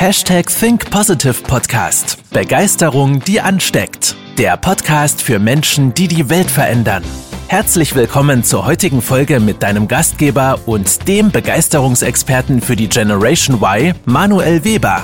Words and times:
Hashtag 0.00 0.46
Think 0.46 0.88
Positive 0.92 1.42
Podcast. 1.42 2.22
Begeisterung, 2.32 3.18
die 3.18 3.40
ansteckt. 3.40 4.14
Der 4.38 4.56
Podcast 4.56 5.20
für 5.20 5.40
Menschen, 5.40 5.92
die 5.92 6.06
die 6.06 6.30
Welt 6.30 6.48
verändern. 6.48 7.02
Herzlich 7.48 7.96
willkommen 7.96 8.44
zur 8.44 8.64
heutigen 8.64 9.02
Folge 9.02 9.40
mit 9.40 9.60
deinem 9.60 9.88
Gastgeber 9.88 10.60
und 10.66 11.08
dem 11.08 11.32
Begeisterungsexperten 11.32 12.60
für 12.60 12.76
die 12.76 12.88
Generation 12.88 13.56
Y, 13.60 13.92
Manuel 14.04 14.64
Weber. 14.64 15.02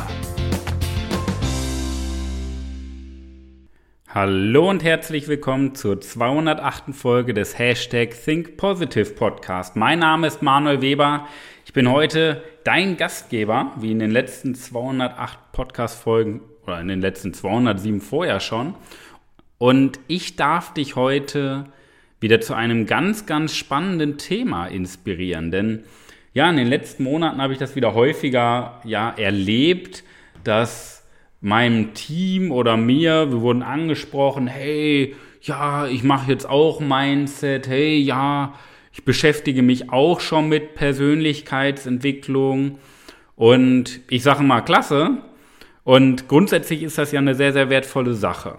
Hallo 4.06 4.70
und 4.70 4.84
herzlich 4.84 5.26
willkommen 5.26 5.74
zur 5.74 6.00
208. 6.00 6.94
Folge 6.94 7.34
des 7.34 7.58
Hashtag 7.58 8.10
Think 8.24 8.56
Positive 8.56 9.10
Podcast. 9.10 9.74
Mein 9.74 9.98
Name 9.98 10.28
ist 10.28 10.40
Manuel 10.40 10.80
Weber. 10.82 11.26
Ich 11.66 11.72
bin 11.72 11.90
heute 11.90 12.44
dein 12.64 12.96
Gastgeber, 12.96 13.72
wie 13.76 13.92
in 13.92 13.98
den 13.98 14.10
letzten 14.10 14.54
208 14.54 15.52
Podcast-Folgen 15.52 16.40
oder 16.66 16.80
in 16.80 16.88
den 16.88 17.00
letzten 17.00 17.34
207 17.34 18.00
vorher 18.00 18.40
schon. 18.40 18.74
Und 19.58 20.00
ich 20.08 20.36
darf 20.36 20.74
dich 20.74 20.96
heute 20.96 21.66
wieder 22.20 22.40
zu 22.40 22.54
einem 22.54 22.86
ganz, 22.86 23.26
ganz 23.26 23.54
spannenden 23.54 24.18
Thema 24.18 24.66
inspirieren. 24.66 25.50
Denn 25.50 25.84
ja, 26.32 26.48
in 26.48 26.56
den 26.56 26.66
letzten 26.66 27.04
Monaten 27.04 27.40
habe 27.40 27.52
ich 27.52 27.58
das 27.58 27.76
wieder 27.76 27.94
häufiger 27.94 28.80
ja, 28.84 29.10
erlebt, 29.10 30.02
dass 30.42 31.06
meinem 31.40 31.92
Team 31.92 32.50
oder 32.50 32.78
mir, 32.78 33.30
wir 33.30 33.42
wurden 33.42 33.62
angesprochen, 33.62 34.46
hey, 34.46 35.14
ja, 35.42 35.86
ich 35.86 36.02
mache 36.02 36.32
jetzt 36.32 36.48
auch 36.48 36.80
Mindset, 36.80 37.68
hey, 37.68 37.98
ja, 37.98 38.54
ich 38.94 39.04
beschäftige 39.04 39.62
mich 39.62 39.90
auch 39.90 40.20
schon 40.20 40.48
mit 40.48 40.76
Persönlichkeitsentwicklung 40.76 42.78
und 43.34 43.98
ich 44.08 44.22
sage 44.22 44.44
mal, 44.44 44.60
klasse. 44.60 45.18
Und 45.82 46.28
grundsätzlich 46.28 46.84
ist 46.84 46.96
das 46.96 47.10
ja 47.10 47.18
eine 47.18 47.34
sehr, 47.34 47.52
sehr 47.52 47.70
wertvolle 47.70 48.14
Sache. 48.14 48.56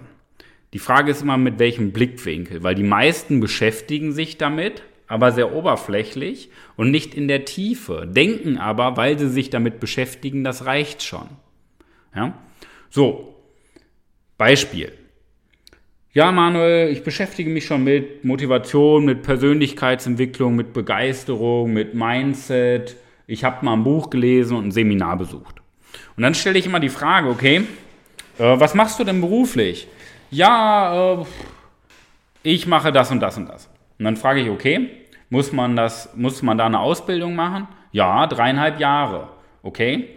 Die 0.74 0.80
Frage 0.80 1.12
ist 1.12 1.22
immer, 1.22 1.38
mit 1.38 1.58
welchem 1.58 1.94
Blickwinkel, 1.94 2.64
weil 2.64 2.76
die 2.76 2.84
meisten 2.84 3.40
beschäftigen 3.40 4.12
sich 4.12 4.38
damit, 4.38 4.84
aber 5.08 5.32
sehr 5.32 5.56
oberflächlich 5.56 6.50
und 6.76 6.92
nicht 6.92 7.16
in 7.16 7.30
der 7.30 7.46
Tiefe, 7.46 8.06
denken 8.06 8.58
aber, 8.58 8.98
weil 8.98 9.18
sie 9.18 9.30
sich 9.30 9.50
damit 9.50 9.80
beschäftigen, 9.80 10.44
das 10.44 10.66
reicht 10.66 11.02
schon. 11.02 11.30
Ja? 12.14 12.38
So, 12.90 13.36
Beispiel. 14.38 14.92
Ja, 16.16 16.32
Manuel, 16.32 16.94
ich 16.94 17.04
beschäftige 17.04 17.50
mich 17.50 17.66
schon 17.66 17.84
mit 17.84 18.24
Motivation, 18.24 19.04
mit 19.04 19.22
Persönlichkeitsentwicklung, 19.22 20.56
mit 20.56 20.72
Begeisterung, 20.72 21.74
mit 21.74 21.94
Mindset. 21.94 22.96
Ich 23.28 23.44
habe 23.44 23.66
mal 23.66 23.74
ein 23.74 23.84
Buch 23.84 24.10
gelesen 24.10 24.56
und 24.56 24.68
ein 24.68 24.72
Seminar 24.72 25.18
besucht. 25.18 25.58
Und 26.16 26.24
dann 26.24 26.34
stelle 26.34 26.58
ich 26.58 26.68
immer 26.68 26.80
die 26.80 26.88
Frage, 26.88 27.28
okay, 27.28 27.66
äh, 28.40 28.60
was 28.60 28.74
machst 28.76 28.98
du 28.98 29.04
denn 29.04 29.20
beruflich? 29.20 29.90
Ja, 30.32 31.20
äh, 31.20 31.26
ich 32.44 32.66
mache 32.66 32.94
das 32.94 33.12
und 33.12 33.20
das 33.20 33.36
und 33.36 33.50
das. 33.50 33.70
Und 34.00 34.06
dann 34.06 34.16
frage 34.16 34.40
ich, 34.40 34.50
okay, 34.50 34.92
muss 35.30 35.52
man 35.52 35.76
das, 35.76 36.16
muss 36.16 36.42
man 36.42 36.58
da 36.58 36.68
eine 36.68 36.80
Ausbildung 36.80 37.36
machen? 37.36 37.68
Ja, 37.92 38.26
dreieinhalb 38.26 38.80
Jahre. 38.80 39.28
Okay. 39.64 40.08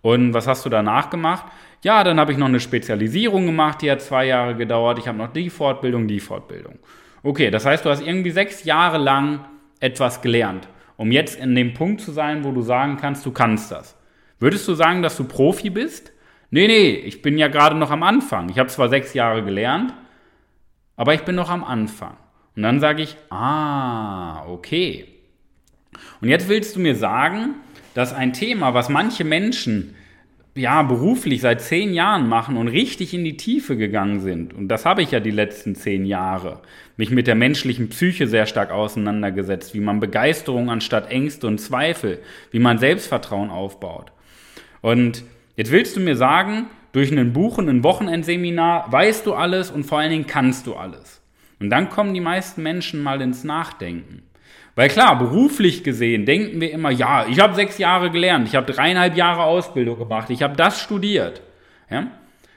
Und 0.00 0.32
was 0.32 0.46
hast 0.46 0.64
du 0.64 0.70
danach 0.70 1.10
gemacht? 1.10 1.44
Ja, 1.84 2.04
dann 2.04 2.20
habe 2.20 2.30
ich 2.30 2.38
noch 2.38 2.46
eine 2.46 2.60
Spezialisierung 2.60 3.46
gemacht, 3.46 3.82
die 3.82 3.90
hat 3.90 4.00
zwei 4.00 4.26
Jahre 4.26 4.54
gedauert. 4.54 4.98
Ich 4.98 5.08
habe 5.08 5.18
noch 5.18 5.32
die 5.32 5.50
Fortbildung, 5.50 6.06
die 6.06 6.20
Fortbildung. 6.20 6.78
Okay, 7.24 7.50
das 7.50 7.66
heißt, 7.66 7.84
du 7.84 7.90
hast 7.90 8.02
irgendwie 8.02 8.30
sechs 8.30 8.64
Jahre 8.64 8.98
lang 8.98 9.44
etwas 9.80 10.22
gelernt, 10.22 10.68
um 10.96 11.10
jetzt 11.10 11.40
in 11.40 11.54
dem 11.54 11.74
Punkt 11.74 12.00
zu 12.00 12.12
sein, 12.12 12.44
wo 12.44 12.52
du 12.52 12.62
sagen 12.62 12.98
kannst, 12.98 13.26
du 13.26 13.32
kannst 13.32 13.72
das. 13.72 13.96
Würdest 14.38 14.66
du 14.68 14.74
sagen, 14.74 15.02
dass 15.02 15.16
du 15.16 15.24
Profi 15.24 15.70
bist? 15.70 16.12
Nee, 16.50 16.66
nee, 16.66 16.90
ich 16.90 17.22
bin 17.22 17.38
ja 17.38 17.48
gerade 17.48 17.76
noch 17.76 17.90
am 17.90 18.02
Anfang. 18.02 18.48
Ich 18.48 18.58
habe 18.58 18.68
zwar 18.68 18.88
sechs 18.88 19.14
Jahre 19.14 19.42
gelernt, 19.44 19.92
aber 20.96 21.14
ich 21.14 21.22
bin 21.22 21.34
noch 21.34 21.50
am 21.50 21.64
Anfang. 21.64 22.16
Und 22.54 22.62
dann 22.62 22.78
sage 22.78 23.02
ich, 23.02 23.16
ah, 23.30 24.44
okay. 24.46 25.06
Und 26.20 26.28
jetzt 26.28 26.48
willst 26.48 26.76
du 26.76 26.80
mir 26.80 26.94
sagen, 26.94 27.54
dass 27.94 28.12
ein 28.12 28.32
Thema, 28.32 28.74
was 28.74 28.88
manche 28.88 29.24
Menschen 29.24 29.96
ja, 30.54 30.82
beruflich 30.82 31.40
seit 31.40 31.62
zehn 31.62 31.94
Jahren 31.94 32.28
machen 32.28 32.56
und 32.56 32.68
richtig 32.68 33.14
in 33.14 33.24
die 33.24 33.36
Tiefe 33.36 33.76
gegangen 33.76 34.20
sind, 34.20 34.52
und 34.52 34.68
das 34.68 34.84
habe 34.84 35.02
ich 35.02 35.10
ja 35.10 35.20
die 35.20 35.30
letzten 35.30 35.74
zehn 35.74 36.04
Jahre, 36.04 36.60
mich 36.96 37.10
mit 37.10 37.26
der 37.26 37.34
menschlichen 37.34 37.88
Psyche 37.88 38.26
sehr 38.26 38.46
stark 38.46 38.70
auseinandergesetzt, 38.70 39.74
wie 39.74 39.80
man 39.80 40.00
Begeisterung 40.00 40.70
anstatt 40.70 41.10
Ängste 41.10 41.46
und 41.46 41.58
Zweifel, 41.58 42.20
wie 42.50 42.58
man 42.58 42.78
Selbstvertrauen 42.78 43.50
aufbaut. 43.50 44.12
Und 44.82 45.24
jetzt 45.56 45.72
willst 45.72 45.96
du 45.96 46.00
mir 46.00 46.16
sagen, 46.16 46.66
durch 46.92 47.10
ein 47.10 47.32
Buch 47.32 47.56
und 47.56 47.70
ein 47.70 47.82
Wochenendseminar 47.82 48.92
weißt 48.92 49.24
du 49.26 49.32
alles 49.32 49.70
und 49.70 49.84
vor 49.84 50.00
allen 50.00 50.10
Dingen 50.10 50.26
kannst 50.26 50.66
du 50.66 50.74
alles. 50.74 51.22
Und 51.60 51.70
dann 51.70 51.88
kommen 51.88 52.12
die 52.12 52.20
meisten 52.20 52.62
Menschen 52.62 53.02
mal 53.02 53.22
ins 53.22 53.44
Nachdenken. 53.44 54.22
Weil 54.74 54.88
klar, 54.88 55.18
beruflich 55.18 55.84
gesehen 55.84 56.24
denken 56.24 56.60
wir 56.60 56.70
immer, 56.70 56.90
ja, 56.90 57.26
ich 57.28 57.40
habe 57.40 57.54
sechs 57.54 57.78
Jahre 57.78 58.10
gelernt, 58.10 58.48
ich 58.48 58.56
habe 58.56 58.72
dreieinhalb 58.72 59.16
Jahre 59.16 59.44
Ausbildung 59.44 59.98
gemacht, 59.98 60.30
ich 60.30 60.42
habe 60.42 60.56
das 60.56 60.80
studiert. 60.80 61.42
Ja? 61.90 62.08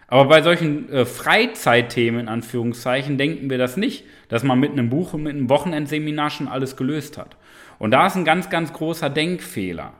Aber 0.08 0.26
bei 0.26 0.42
solchen 0.42 0.90
äh, 0.92 1.06
Freizeitthemen 1.06 2.22
in 2.22 2.28
Anführungszeichen 2.30 3.18
denken 3.18 3.50
wir 3.50 3.58
das 3.58 3.76
nicht, 3.76 4.06
dass 4.30 4.44
man 4.44 4.60
mit 4.60 4.72
einem 4.72 4.90
Buch 4.90 5.14
und 5.14 5.24
mit 5.24 5.34
einem 5.34 5.50
Wochenendseminar 5.50 6.30
schon 6.30 6.48
alles 6.48 6.78
gelöst 6.78 7.18
hat. 7.18 7.36
Und 7.80 7.92
da 7.92 8.08
ist 8.08 8.16
ein 8.16 8.26
ganz, 8.26 8.50
ganz 8.50 8.72
großer 8.72 9.10
Denkfehler. 9.10 9.94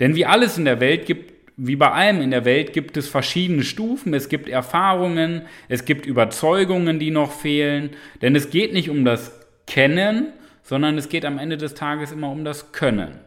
Denn 0.00 0.14
wie 0.14 0.24
alles 0.24 0.56
in 0.56 0.64
der 0.64 0.80
Welt 0.80 1.04
gibt, 1.04 1.34
wie 1.58 1.76
bei 1.76 1.90
allem 1.90 2.20
in 2.20 2.30
der 2.30 2.44
Welt 2.44 2.72
gibt 2.72 2.96
es 2.96 3.08
verschiedene 3.08 3.62
Stufen, 3.62 4.14
es 4.14 4.28
gibt 4.28 4.48
Erfahrungen, 4.48 5.42
es 5.68 5.84
gibt 5.84 6.06
Überzeugungen, 6.06 6.98
die 6.98 7.10
noch 7.10 7.32
fehlen. 7.32 7.90
Denn 8.22 8.36
es 8.36 8.50
geht 8.50 8.72
nicht 8.72 8.90
um 8.90 9.04
das 9.04 9.38
Kennen, 9.66 10.32
sondern 10.66 10.98
es 10.98 11.08
geht 11.08 11.24
am 11.24 11.38
Ende 11.38 11.56
des 11.56 11.74
Tages 11.74 12.10
immer 12.10 12.28
um 12.28 12.44
das 12.44 12.72
Können. 12.72 13.20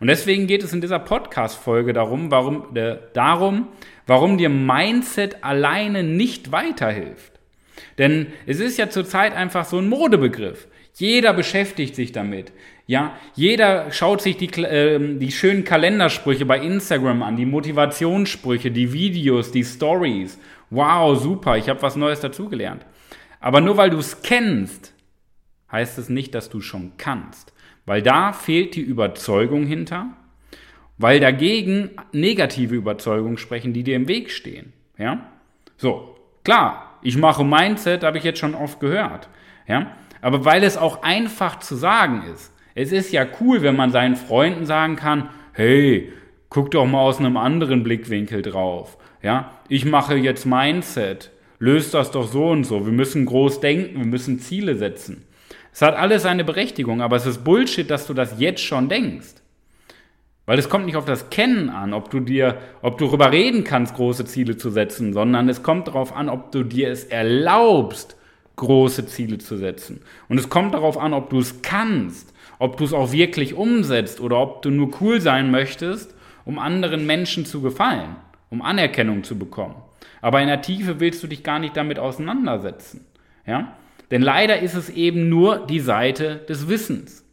Und 0.00 0.08
deswegen 0.08 0.46
geht 0.46 0.64
es 0.64 0.72
in 0.72 0.80
dieser 0.80 0.98
Podcast-Folge 0.98 1.92
darum, 1.92 2.30
warum, 2.30 2.74
äh, 2.74 2.96
darum, 3.12 3.68
warum 4.06 4.38
dir 4.38 4.48
Mindset 4.48 5.44
alleine 5.44 6.02
nicht 6.02 6.50
weiterhilft. 6.50 7.32
Denn 7.98 8.28
es 8.46 8.58
ist 8.58 8.78
ja 8.78 8.88
zurzeit 8.88 9.36
einfach 9.36 9.66
so 9.66 9.78
ein 9.78 9.88
Modebegriff. 9.88 10.66
Jeder 10.94 11.34
beschäftigt 11.34 11.94
sich 11.94 12.10
damit. 12.12 12.52
Ja, 12.86 13.18
jeder 13.34 13.92
schaut 13.92 14.22
sich 14.22 14.38
die, 14.38 14.48
äh, 14.62 15.18
die 15.18 15.30
schönen 15.30 15.64
Kalendersprüche 15.64 16.46
bei 16.46 16.58
Instagram 16.58 17.22
an, 17.22 17.36
die 17.36 17.44
Motivationssprüche, 17.44 18.70
die 18.70 18.94
Videos, 18.94 19.52
die 19.52 19.64
Stories. 19.64 20.38
Wow, 20.70 21.20
super, 21.20 21.58
ich 21.58 21.68
habe 21.68 21.82
was 21.82 21.96
Neues 21.96 22.20
dazugelernt. 22.20 22.86
Aber 23.40 23.60
nur 23.60 23.76
weil 23.76 23.90
du 23.90 23.98
es 23.98 24.22
kennst, 24.22 24.94
heißt 25.70 25.98
es 25.98 26.08
nicht, 26.08 26.34
dass 26.34 26.50
du 26.50 26.60
schon 26.60 26.92
kannst, 26.96 27.52
weil 27.86 28.02
da 28.02 28.32
fehlt 28.32 28.74
die 28.74 28.80
Überzeugung 28.80 29.66
hinter, 29.66 30.08
weil 30.98 31.20
dagegen 31.20 31.90
negative 32.12 32.74
Überzeugungen 32.74 33.38
sprechen, 33.38 33.72
die 33.72 33.84
dir 33.84 33.96
im 33.96 34.08
Weg 34.08 34.30
stehen. 34.30 34.72
Ja? 34.98 35.28
So, 35.76 36.16
klar, 36.44 36.98
ich 37.02 37.16
mache 37.16 37.44
Mindset, 37.44 38.02
habe 38.02 38.18
ich 38.18 38.24
jetzt 38.24 38.40
schon 38.40 38.54
oft 38.54 38.80
gehört. 38.80 39.28
Ja? 39.66 39.96
Aber 40.20 40.44
weil 40.44 40.64
es 40.64 40.76
auch 40.76 41.02
einfach 41.02 41.60
zu 41.60 41.76
sagen 41.76 42.24
ist. 42.34 42.52
Es 42.74 42.92
ist 42.92 43.12
ja 43.12 43.26
cool, 43.40 43.62
wenn 43.62 43.76
man 43.76 43.90
seinen 43.90 44.16
Freunden 44.16 44.66
sagen 44.66 44.96
kann, 44.96 45.30
hey, 45.52 46.12
guck 46.48 46.70
doch 46.70 46.86
mal 46.86 47.00
aus 47.00 47.18
einem 47.18 47.36
anderen 47.36 47.82
Blickwinkel 47.82 48.42
drauf. 48.42 48.98
Ja? 49.22 49.52
Ich 49.68 49.84
mache 49.84 50.16
jetzt 50.16 50.46
Mindset. 50.46 51.30
Löst 51.60 51.94
das 51.94 52.12
doch 52.12 52.28
so 52.28 52.50
und 52.50 52.64
so. 52.64 52.86
Wir 52.86 52.92
müssen 52.92 53.26
groß 53.26 53.60
denken, 53.60 53.98
wir 53.98 54.06
müssen 54.06 54.38
Ziele 54.38 54.76
setzen. 54.76 55.24
Es 55.78 55.82
hat 55.82 55.94
alles 55.94 56.24
seine 56.24 56.42
Berechtigung, 56.42 57.02
aber 57.02 57.14
es 57.14 57.24
ist 57.24 57.44
Bullshit, 57.44 57.88
dass 57.88 58.08
du 58.08 58.12
das 58.12 58.40
jetzt 58.40 58.64
schon 58.64 58.88
denkst. 58.88 59.34
Weil 60.44 60.58
es 60.58 60.68
kommt 60.68 60.86
nicht 60.86 60.96
auf 60.96 61.04
das 61.04 61.30
Kennen 61.30 61.70
an, 61.70 61.94
ob 61.94 62.10
du 62.10 62.18
dir, 62.18 62.58
ob 62.82 62.98
du 62.98 63.06
darüber 63.06 63.30
reden 63.30 63.62
kannst, 63.62 63.94
große 63.94 64.24
Ziele 64.24 64.56
zu 64.56 64.70
setzen, 64.70 65.12
sondern 65.12 65.48
es 65.48 65.62
kommt 65.62 65.86
darauf 65.86 66.16
an, 66.16 66.30
ob 66.30 66.50
du 66.50 66.64
dir 66.64 66.90
es 66.90 67.04
erlaubst, 67.04 68.16
große 68.56 69.06
Ziele 69.06 69.38
zu 69.38 69.56
setzen. 69.56 70.00
Und 70.28 70.40
es 70.40 70.48
kommt 70.48 70.74
darauf 70.74 70.98
an, 70.98 71.14
ob 71.14 71.30
du 71.30 71.38
es 71.38 71.62
kannst, 71.62 72.34
ob 72.58 72.76
du 72.76 72.84
es 72.84 72.92
auch 72.92 73.12
wirklich 73.12 73.54
umsetzt 73.54 74.20
oder 74.20 74.40
ob 74.40 74.62
du 74.62 74.70
nur 74.70 74.90
cool 75.00 75.20
sein 75.20 75.52
möchtest, 75.52 76.12
um 76.44 76.58
anderen 76.58 77.06
Menschen 77.06 77.46
zu 77.46 77.60
gefallen, 77.60 78.16
um 78.50 78.62
Anerkennung 78.62 79.22
zu 79.22 79.38
bekommen. 79.38 79.76
Aber 80.22 80.40
in 80.40 80.48
der 80.48 80.60
Tiefe 80.60 80.98
willst 80.98 81.22
du 81.22 81.28
dich 81.28 81.44
gar 81.44 81.60
nicht 81.60 81.76
damit 81.76 82.00
auseinandersetzen. 82.00 83.06
Ja? 83.46 83.76
Denn 84.10 84.22
leider 84.22 84.60
ist 84.60 84.74
es 84.74 84.88
eben 84.90 85.28
nur 85.28 85.66
die 85.66 85.80
Seite 85.80 86.36
des 86.48 86.68
Wissens. 86.68 87.24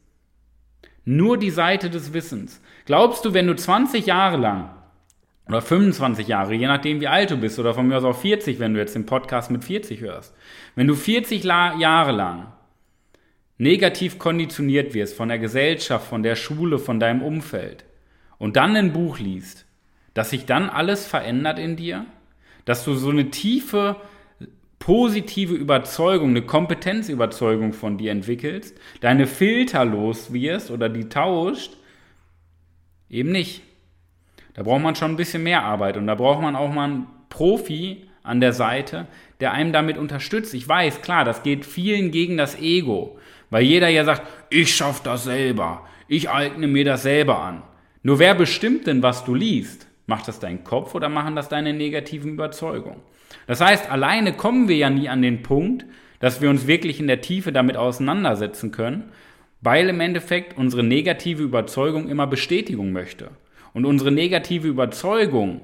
Nur 1.06 1.38
die 1.38 1.51
Seite 1.51 1.89
des 1.89 2.13
Wissens. 2.13 2.62
Glaubst 2.86 3.24
du, 3.25 3.33
wenn 3.33 3.48
du 3.48 3.56
20 3.56 4.06
Jahre 4.06 4.38
lang 4.38 4.72
oder 5.48 5.62
25 5.62 6.27
Jahre, 6.27 6.56
je 6.56 6.68
nachdem 6.68 7.01
wie 7.01 7.07
alt 7.07 7.31
du 7.31 7.38
bist, 7.38 7.60
oder 7.60 7.74
von 7.74 7.88
mir 7.88 7.98
aus 7.98 8.04
auch 8.04 8.19
40, 8.19 8.60
wenn 8.60 8.74
du 8.74 8.80
jetzt 8.80 8.95
den 8.95 9.06
Podcast 9.06 9.51
mit 9.51 9.63
40 9.63 10.01
hörst, 10.01 10.33
wenn 10.75 10.88
du 10.88 10.95
40 10.95 11.44
Jahre 11.44 12.12
lang 12.12 12.48
negativ 13.57 14.19
konditioniert 14.19 14.94
wirst 14.94 15.16
von 15.16 15.30
der 15.30 15.39
Gesellschaft, 15.39 16.07
von 16.07 16.24
der 16.24 16.36
Schule, 16.36 16.80
von 16.80 17.00
deinem 17.00 17.22
Umfeld 17.22 17.86
und 18.38 18.57
dann 18.57 18.75
ein 18.75 18.92
Buch 18.92 19.19
liest, 19.19 19.66
dass 20.13 20.31
sich 20.31 20.45
dann 20.45 20.69
alles 20.69 21.06
verändert 21.06 21.60
in 21.60 21.75
dir, 21.75 22.06
dass 22.66 22.83
du 22.83 22.95
so 22.95 23.10
eine 23.10 23.30
tiefe 23.30 23.95
positive 24.86 25.56
Überzeugung, 25.56 26.30
eine 26.30 26.44
Kompetenzüberzeugung 26.44 27.74
von 27.74 27.98
dir 27.98 28.12
entwickelst, 28.12 28.78
deine 29.02 29.26
Filter 29.26 29.84
los 29.84 30.32
wirst 30.32 30.70
oder 30.70 30.90
die 30.90 31.10
tauscht, 31.10 31.76
eben 33.10 33.32
nicht. 33.32 33.64
Da 34.54 34.62
braucht 34.62 34.84
man 34.84 34.94
schon 34.94 35.10
ein 35.10 35.18
bisschen 35.18 35.42
mehr 35.42 35.64
Arbeit 35.64 35.98
und 35.98 36.06
da 36.06 36.14
braucht 36.14 36.40
man 36.40 36.56
auch 36.56 36.72
mal 36.72 36.84
einen 36.84 37.08
Profi 37.30 38.04
an 38.22 38.42
der 38.42 38.54
Seite, 38.54 39.08
der 39.40 39.54
einem 39.54 39.74
damit 39.74 39.98
unterstützt. 39.98 40.54
Ich 40.54 40.70
weiß, 40.70 41.02
klar, 41.02 41.26
das 41.26 41.42
geht 41.42 41.66
vielen 41.66 42.12
gegen 42.12 42.38
das 42.38 42.56
Ego, 42.60 43.18
weil 43.50 43.64
jeder 43.64 43.90
ja 43.90 44.06
sagt, 44.06 44.22
ich 44.52 44.76
schaffe 44.76 45.02
das 45.04 45.24
selber, 45.24 45.88
ich 46.08 46.30
eigne 46.30 46.68
mir 46.68 46.86
das 46.86 47.02
selber 47.02 47.40
an. 47.40 47.64
Nur 48.04 48.20
wer 48.20 48.36
bestimmt 48.36 48.86
denn, 48.86 49.02
was 49.02 49.26
du 49.26 49.34
liest? 49.34 49.88
Macht 50.06 50.28
das 50.28 50.40
dein 50.40 50.64
Kopf 50.64 50.94
oder 50.94 51.10
machen 51.10 51.36
das 51.36 51.50
deine 51.50 51.74
negativen 51.74 52.34
Überzeugungen? 52.34 53.02
Das 53.48 53.62
heißt, 53.62 53.90
alleine 53.90 54.34
kommen 54.34 54.68
wir 54.68 54.78
ja 54.78 54.90
nie 54.90 55.10
an 55.10 55.22
den 55.22 55.44
Punkt, 55.44 55.86
dass 56.20 56.42
wir 56.42 56.50
uns 56.50 56.68
wirklich 56.68 57.00
in 57.00 57.08
der 57.08 57.22
Tiefe 57.22 57.52
damit 57.52 57.78
auseinandersetzen 57.78 58.72
können, 58.72 59.12
weil 59.62 59.90
im 59.90 60.00
Endeffekt 60.00 60.58
unsere 60.58 60.84
negative 60.84 61.44
Überzeugung 61.44 62.08
immer 62.08 62.28
Bestätigung 62.28 62.92
möchte. 62.92 63.32
Und 63.74 63.86
unsere 63.86 64.12
negative 64.12 64.68
Überzeugung, 64.68 65.62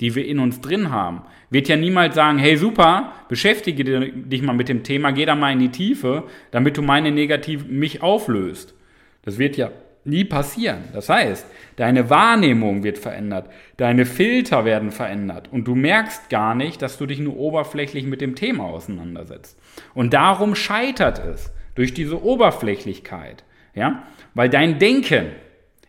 die 0.00 0.14
wir 0.14 0.26
in 0.26 0.38
uns 0.38 0.60
drin 0.60 0.90
haben, 0.90 1.22
wird 1.50 1.68
ja 1.68 1.76
niemals 1.76 2.14
sagen, 2.14 2.38
hey 2.38 2.56
super, 2.56 3.12
beschäftige 3.28 3.84
dich 3.84 4.42
mal 4.42 4.52
mit 4.52 4.68
dem 4.68 4.84
Thema, 4.84 5.10
geh 5.10 5.26
da 5.26 5.34
mal 5.34 5.52
in 5.52 5.58
die 5.58 5.70
Tiefe, 5.70 6.24
damit 6.52 6.76
du 6.76 6.82
meine 6.82 7.10
negative 7.10 7.64
mich 7.64 8.02
auflöst. 8.02 8.74
Das 9.22 9.38
wird 9.38 9.56
ja 9.56 9.70
nie 10.04 10.24
passieren. 10.24 10.84
Das 10.92 11.08
heißt, 11.08 11.46
deine 11.76 12.10
Wahrnehmung 12.10 12.82
wird 12.82 12.98
verändert, 12.98 13.50
deine 13.76 14.06
Filter 14.06 14.64
werden 14.64 14.90
verändert 14.90 15.48
und 15.52 15.64
du 15.64 15.74
merkst 15.74 16.30
gar 16.30 16.54
nicht, 16.54 16.82
dass 16.82 16.98
du 16.98 17.06
dich 17.06 17.18
nur 17.18 17.36
oberflächlich 17.36 18.04
mit 18.04 18.20
dem 18.20 18.34
Thema 18.34 18.64
auseinandersetzt. 18.64 19.58
Und 19.94 20.14
darum 20.14 20.54
scheitert 20.54 21.18
es 21.18 21.52
durch 21.74 21.94
diese 21.94 22.22
Oberflächlichkeit, 22.22 23.44
ja, 23.74 24.02
weil 24.34 24.48
dein 24.48 24.78
Denken 24.78 25.26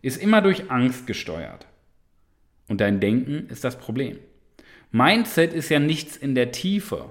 ist 0.01 0.21
immer 0.21 0.41
durch 0.41 0.69
Angst 0.71 1.07
gesteuert. 1.07 1.67
Und 2.67 2.81
dein 2.81 2.99
Denken 2.99 3.47
ist 3.49 3.63
das 3.63 3.77
Problem. 3.77 4.17
Mindset 4.91 5.53
ist 5.53 5.69
ja 5.69 5.79
nichts 5.79 6.17
in 6.17 6.35
der 6.35 6.51
Tiefe, 6.51 7.05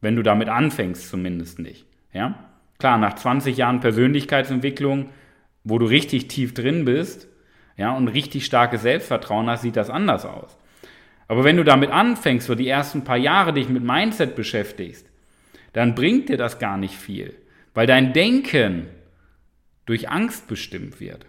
wenn 0.00 0.16
du 0.16 0.22
damit 0.22 0.48
anfängst 0.48 1.08
zumindest 1.08 1.58
nicht, 1.58 1.86
ja? 2.12 2.44
Klar, 2.78 2.96
nach 2.98 3.14
20 3.14 3.56
Jahren 3.56 3.80
Persönlichkeitsentwicklung 3.80 5.08
wo 5.64 5.78
du 5.78 5.86
richtig 5.86 6.28
tief 6.28 6.54
drin 6.54 6.84
bist, 6.84 7.28
ja, 7.76 7.96
und 7.96 8.08
richtig 8.08 8.44
starkes 8.44 8.82
Selbstvertrauen 8.82 9.48
hast, 9.48 9.62
sieht 9.62 9.76
das 9.76 9.90
anders 9.90 10.24
aus. 10.24 10.56
Aber 11.28 11.44
wenn 11.44 11.56
du 11.56 11.64
damit 11.64 11.90
anfängst, 11.90 12.46
so 12.46 12.54
die 12.54 12.68
ersten 12.68 13.04
paar 13.04 13.16
Jahre 13.16 13.52
dich 13.52 13.68
mit 13.68 13.84
Mindset 13.84 14.34
beschäftigst, 14.34 15.06
dann 15.74 15.94
bringt 15.94 16.28
dir 16.28 16.38
das 16.38 16.58
gar 16.58 16.76
nicht 16.76 16.94
viel, 16.94 17.34
weil 17.74 17.86
dein 17.86 18.12
Denken 18.12 18.86
durch 19.86 20.08
Angst 20.08 20.48
bestimmt 20.48 21.00
wird. 21.00 21.26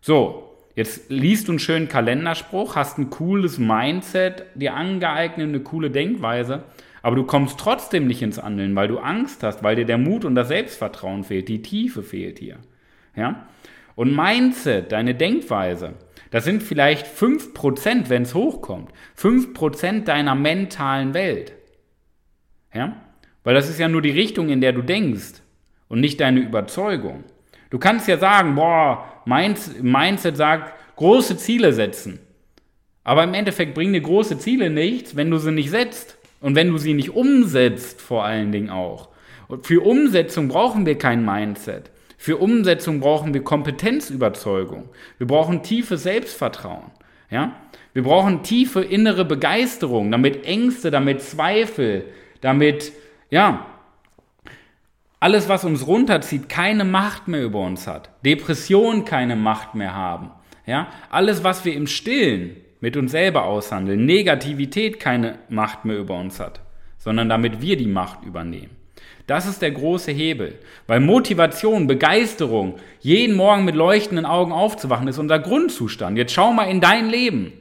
So, 0.00 0.58
jetzt 0.74 1.08
liest 1.08 1.48
du 1.48 1.52
einen 1.52 1.58
schönen 1.58 1.88
Kalenderspruch, 1.88 2.76
hast 2.76 2.98
ein 2.98 3.10
cooles 3.10 3.58
Mindset, 3.58 4.44
dir 4.54 4.74
angeeignet, 4.74 5.48
eine 5.48 5.60
coole 5.60 5.90
Denkweise, 5.90 6.64
aber 7.02 7.16
du 7.16 7.24
kommst 7.24 7.58
trotzdem 7.58 8.06
nicht 8.06 8.20
ins 8.22 8.42
Handeln, 8.42 8.74
weil 8.74 8.88
du 8.88 8.98
Angst 8.98 9.42
hast, 9.44 9.62
weil 9.62 9.76
dir 9.76 9.86
der 9.86 9.98
Mut 9.98 10.24
und 10.24 10.34
das 10.34 10.48
Selbstvertrauen 10.48 11.24
fehlt, 11.24 11.48
die 11.48 11.62
Tiefe 11.62 12.02
fehlt 12.02 12.38
hier. 12.38 12.58
Ja? 13.16 13.46
Und 13.94 14.14
Mindset, 14.14 14.92
deine 14.92 15.14
Denkweise, 15.14 15.94
das 16.30 16.44
sind 16.44 16.62
vielleicht 16.62 17.06
5%, 17.06 18.08
wenn 18.08 18.22
es 18.22 18.34
hochkommt. 18.34 18.90
5% 19.18 20.04
deiner 20.04 20.34
mentalen 20.34 21.14
Welt. 21.14 21.52
Ja? 22.74 22.96
Weil 23.42 23.54
das 23.54 23.68
ist 23.68 23.78
ja 23.78 23.88
nur 23.88 24.02
die 24.02 24.10
Richtung, 24.10 24.48
in 24.48 24.60
der 24.60 24.72
du 24.72 24.82
denkst 24.82 25.40
und 25.88 26.00
nicht 26.00 26.20
deine 26.20 26.40
Überzeugung. 26.40 27.24
Du 27.70 27.78
kannst 27.78 28.06
ja 28.08 28.18
sagen, 28.18 28.54
boah, 28.54 29.22
Mindset 29.24 30.36
sagt, 30.36 30.74
große 30.96 31.36
Ziele 31.36 31.72
setzen. 31.72 32.18
Aber 33.04 33.24
im 33.24 33.34
Endeffekt 33.34 33.74
bringen 33.74 33.92
dir 33.92 34.00
große 34.00 34.38
Ziele 34.38 34.68
nichts, 34.68 35.14
wenn 35.14 35.30
du 35.30 35.38
sie 35.38 35.52
nicht 35.52 35.70
setzt. 35.70 36.18
Und 36.40 36.54
wenn 36.54 36.70
du 36.70 36.78
sie 36.78 36.92
nicht 36.92 37.10
umsetzt, 37.10 38.00
vor 38.00 38.24
allen 38.24 38.52
Dingen 38.52 38.70
auch. 38.70 39.08
Und 39.48 39.66
für 39.66 39.80
Umsetzung 39.80 40.48
brauchen 40.48 40.84
wir 40.86 40.98
kein 40.98 41.24
Mindset. 41.24 41.90
Für 42.16 42.38
Umsetzung 42.38 43.00
brauchen 43.00 43.34
wir 43.34 43.44
Kompetenzüberzeugung. 43.44 44.88
Wir 45.18 45.26
brauchen 45.26 45.62
tiefes 45.62 46.02
Selbstvertrauen. 46.02 46.90
Ja? 47.30 47.56
Wir 47.92 48.02
brauchen 48.02 48.42
tiefe 48.42 48.82
innere 48.82 49.24
Begeisterung, 49.24 50.10
damit 50.10 50.44
Ängste, 50.44 50.90
damit 50.90 51.22
Zweifel, 51.22 52.04
damit, 52.40 52.92
ja, 53.30 53.66
alles, 55.18 55.48
was 55.48 55.64
uns 55.64 55.86
runterzieht, 55.86 56.48
keine 56.48 56.84
Macht 56.84 57.26
mehr 57.26 57.42
über 57.42 57.60
uns 57.60 57.86
hat. 57.86 58.10
Depressionen 58.24 59.04
keine 59.04 59.34
Macht 59.34 59.74
mehr 59.74 59.94
haben. 59.94 60.30
Ja? 60.66 60.88
Alles, 61.10 61.42
was 61.42 61.64
wir 61.64 61.74
im 61.74 61.86
Stillen 61.86 62.56
mit 62.80 62.96
uns 62.96 63.12
selber 63.12 63.44
aushandeln, 63.44 64.04
Negativität 64.04 65.00
keine 65.00 65.38
Macht 65.48 65.84
mehr 65.84 65.98
über 65.98 66.18
uns 66.18 66.38
hat, 66.38 66.60
sondern 66.98 67.28
damit 67.28 67.62
wir 67.62 67.76
die 67.76 67.86
Macht 67.86 68.24
übernehmen. 68.24 68.76
Das 69.26 69.46
ist 69.46 69.60
der 69.60 69.72
große 69.72 70.12
Hebel. 70.12 70.58
Weil 70.86 71.00
Motivation, 71.00 71.86
Begeisterung, 71.86 72.78
jeden 73.00 73.36
Morgen 73.36 73.64
mit 73.64 73.74
leuchtenden 73.74 74.24
Augen 74.24 74.52
aufzuwachen, 74.52 75.08
ist 75.08 75.18
unser 75.18 75.38
Grundzustand. 75.38 76.16
Jetzt 76.16 76.32
schau 76.32 76.52
mal 76.52 76.64
in 76.64 76.80
dein 76.80 77.08
Leben, 77.08 77.52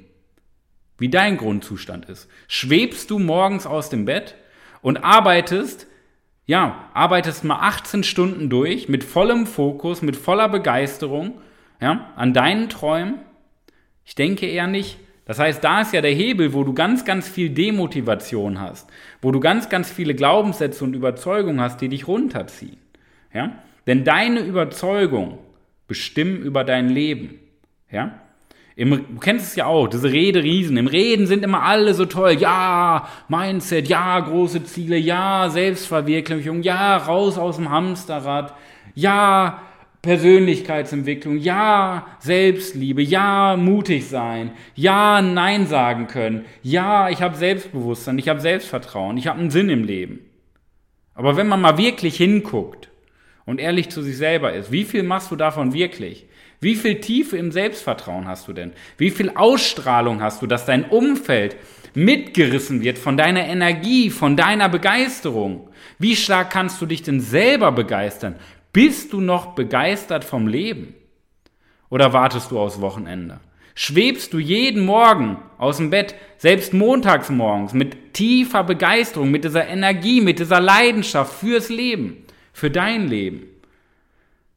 wie 0.98 1.10
dein 1.10 1.38
Grundzustand 1.38 2.06
ist. 2.06 2.30
Schwebst 2.48 3.10
du 3.10 3.18
morgens 3.18 3.66
aus 3.66 3.90
dem 3.90 4.06
Bett 4.06 4.36
und 4.82 4.98
arbeitest, 4.98 5.88
ja, 6.46 6.90
arbeitest 6.94 7.44
mal 7.44 7.60
18 7.60 8.04
Stunden 8.04 8.50
durch 8.50 8.88
mit 8.88 9.04
vollem 9.04 9.48
Fokus, 9.48 10.04
mit 10.04 10.16
voller 10.16 10.50
Begeisterung, 10.50 11.42
ja, 11.82 12.14
an 12.16 12.34
deinen 12.34 12.70
Träumen? 12.70 13.20
Ich 14.06 14.14
denke 14.14 14.46
eher 14.46 14.68
nicht. 14.68 15.00
Das 15.26 15.40
heißt, 15.40 15.64
da 15.64 15.82
ist 15.82 15.94
ja 15.94 16.02
der 16.02 16.14
Hebel, 16.14 16.54
wo 16.54 16.64
du 16.64 16.74
ganz, 16.74 17.04
ganz 17.04 17.28
viel 17.28 17.50
Demotivation 17.50 18.62
hast, 18.62 18.90
wo 19.22 19.32
du 19.32 19.40
ganz, 19.40 19.70
ganz 19.70 19.92
viele 19.92 20.14
Glaubenssätze 20.14 20.84
und 20.84 20.96
Überzeugungen 20.96 21.60
hast, 21.60 21.82
die 21.82 21.90
dich 21.90 22.08
runterziehen. 22.08 22.78
Ja? 23.34 23.54
Denn 23.88 24.04
deine 24.04 24.42
Überzeugung 24.42 25.40
bestimmen 25.88 26.38
über 26.38 26.64
dein 26.64 26.90
Leben. 26.90 27.40
Ja? 27.92 28.20
Im, 28.76 28.92
du 28.92 29.20
kennst 29.20 29.48
es 29.48 29.56
ja 29.56 29.66
auch, 29.66 29.88
diese 29.88 30.12
Rede-Riesen. 30.12 30.78
Im 30.78 30.88
Reden 30.88 31.28
sind 31.28 31.44
immer 31.44 31.64
alle 31.64 31.94
so 31.94 32.06
toll. 32.06 32.34
Ja, 32.34 33.08
Mindset, 33.30 33.88
ja, 33.88 34.20
große 34.20 34.64
Ziele, 34.66 34.98
ja, 34.98 35.50
Selbstverwirklichung, 35.50 36.62
ja, 36.62 36.98
raus 36.98 37.38
aus 37.38 37.56
dem 37.56 37.70
Hamsterrad, 37.70 38.54
ja, 38.94 39.62
Persönlichkeitsentwicklung, 40.06 41.38
ja, 41.38 42.08
Selbstliebe, 42.20 43.02
ja, 43.02 43.58
mutig 43.58 44.08
sein, 44.08 44.52
ja, 44.76 45.22
Nein 45.22 45.66
sagen 45.66 46.08
können, 46.08 46.46
ja, 46.62 47.10
ich 47.10 47.22
habe 47.22 47.36
Selbstbewusstsein, 47.36 48.20
ich 48.20 48.30
habe 48.30 48.40
Selbstvertrauen, 48.40 49.18
ich 49.18 49.28
habe 49.28 49.40
einen 49.40 49.50
Sinn 49.50 49.70
im 49.70 49.84
Leben. 49.84 50.20
Aber 51.16 51.38
wenn 51.38 51.48
man 51.48 51.60
mal 51.60 51.80
wirklich 51.80 52.18
hinguckt 52.18 52.90
und 53.46 53.60
ehrlich 53.60 53.90
zu 53.90 54.04
sich 54.04 54.16
selber 54.16 54.54
ist, 54.54 54.72
wie 54.72 54.84
viel 54.84 55.02
machst 55.02 55.32
du 55.32 55.36
davon 55.36 55.74
wirklich? 55.74 56.28
Wie 56.60 56.76
viel 56.76 57.02
Tiefe 57.02 57.38
im 57.38 57.52
Selbstvertrauen 57.52 58.28
hast 58.28 58.48
du 58.48 58.54
denn? 58.54 58.74
Wie 58.98 59.10
viel 59.10 59.32
Ausstrahlung 59.32 60.22
hast 60.22 60.42
du, 60.42 60.48
dass 60.48 60.66
dein 60.66 60.86
Umfeld 60.86 61.58
mitgerissen 61.96 62.82
wird 62.82 62.98
von 62.98 63.18
deiner 63.18 63.46
Energie, 63.46 64.10
von 64.10 64.38
deiner 64.38 64.70
Begeisterung? 64.70 65.70
Wie 65.98 66.16
stark 66.16 66.52
kannst 66.52 66.82
du 66.82 66.86
dich 66.86 67.04
denn 67.04 67.22
selber 67.22 67.72
begeistern? 67.72 68.36
Bist 68.76 69.14
du 69.14 69.22
noch 69.22 69.56
begeistert 69.56 70.26
vom 70.26 70.50
Leben? 70.50 70.96
Oder 71.90 72.12
wartest 72.12 72.52
du 72.52 72.60
aufs 72.60 72.82
Wochenende? 72.82 73.40
Schwebst 73.74 74.34
du 74.34 74.38
jeden 74.38 74.84
Morgen 74.84 75.38
aus 75.58 75.78
dem 75.78 75.92
Bett, 75.92 76.14
selbst 76.36 76.74
montags 76.74 77.30
morgens, 77.30 77.72
mit 77.72 78.14
tiefer 78.14 78.66
Begeisterung, 78.66 79.32
mit 79.32 79.46
dieser 79.46 79.66
Energie, 79.66 80.20
mit 80.20 80.40
dieser 80.40 80.60
Leidenschaft 80.60 81.36
fürs 81.40 81.70
Leben, 81.70 82.26
für 82.52 82.70
dein 82.70 83.08
Leben? 83.08 83.44